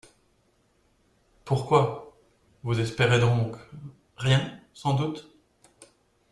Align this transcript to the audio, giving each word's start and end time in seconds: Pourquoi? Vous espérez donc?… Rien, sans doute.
Pourquoi? 1.45 2.17
Vous 2.63 2.79
espérez 2.79 3.19
donc?… 3.19 3.55
Rien, 4.17 4.59
sans 4.73 4.95
doute. 4.95 5.29